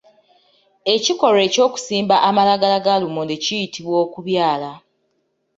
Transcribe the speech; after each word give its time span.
Ekikolwa 0.93 1.41
eky’okusimba 1.47 2.15
amalagala 2.29 2.77
ga 2.85 2.95
lumonde 3.01 3.35
kiyitibwa 3.43 3.95
okubyala. 4.05 4.71